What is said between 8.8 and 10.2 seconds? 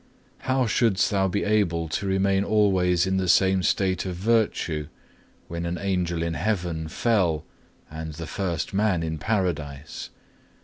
in paradise?